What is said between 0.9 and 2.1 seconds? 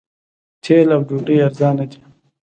او ډوډۍ ارزانه دي.